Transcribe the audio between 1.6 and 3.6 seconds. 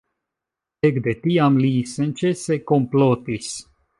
li senĉese komplotis.